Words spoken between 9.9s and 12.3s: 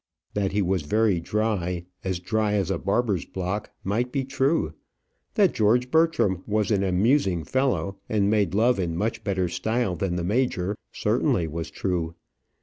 than the major, certainly was true.